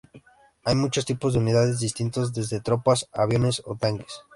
Hay 0.63 0.73
muchos 0.73 1.05
tipos 1.05 1.31
de 1.33 1.37
unidades 1.39 1.79
distintos, 1.79 2.33
desde 2.33 2.59
tropas 2.59 3.07
a 3.13 3.21
aviones 3.21 3.61
o 3.67 3.75
tanques. 3.75 4.21